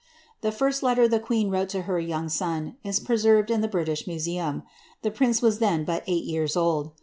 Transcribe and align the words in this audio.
rhe 0.43 0.51
first 0.51 0.81
letter 0.81 1.07
the 1.07 1.19
qneen 1.19 1.51
wrote 1.51 1.69
to 1.69 1.83
her 1.83 1.99
young 1.99 2.27
son, 2.27 2.75
is 2.83 2.99
presenred 2.99 3.51
in 3.51 3.61
the 3.61 3.67
tHh 3.67 4.07
Museum; 4.07 4.63
the 5.03 5.11
pince 5.11 5.43
was 5.43 5.59
then 5.59 5.85
but 5.85 6.01
eight 6.07 6.23
years 6.25 6.57
old. 6.57 6.89